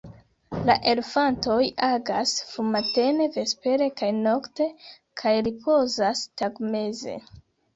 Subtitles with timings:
[0.67, 1.57] La elefantoj
[1.87, 4.67] agas frumatene, vespere kaj nokte
[5.23, 7.17] kaj ripozas tagmeze.